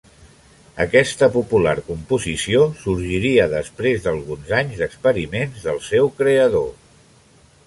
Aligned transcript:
Aquesta 0.85 1.27
popular 1.35 1.73
composició 1.89 2.63
sorgiria 2.85 3.47
després 3.53 4.03
d'alguns 4.07 4.51
anys 4.63 4.83
d'experiments 4.83 5.69
del 5.71 5.83
seu 5.91 6.15
creador. 6.23 6.69